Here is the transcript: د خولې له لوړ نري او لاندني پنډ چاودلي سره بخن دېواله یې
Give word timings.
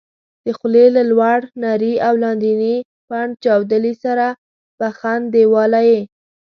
د 0.45 0.47
خولې 0.57 0.85
له 0.95 1.03
لوړ 1.11 1.39
نري 1.63 1.93
او 2.07 2.13
لاندني 2.23 2.75
پنډ 3.07 3.31
چاودلي 3.43 3.93
سره 4.03 4.25
بخن 4.79 5.21
دېواله 5.33 5.81
یې 5.89 6.01